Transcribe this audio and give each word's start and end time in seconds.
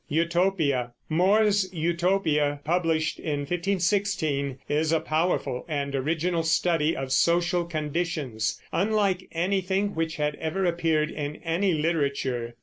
More's 1.09 1.71
Utopia, 1.71 2.59
published 2.63 3.19
in 3.19 3.41
1516, 3.41 4.57
is 4.67 4.91
a 4.91 4.99
powerful 4.99 5.63
and 5.67 5.93
original 5.93 6.41
study 6.41 6.97
of 6.97 7.11
social 7.11 7.65
conditions, 7.65 8.59
unlike 8.71 9.27
anything 9.31 9.93
which 9.93 10.15
had 10.15 10.33
ever 10.37 10.65
appeared 10.65 11.11
in 11.11 11.35
any 11.43 11.75
literature. 11.75 12.55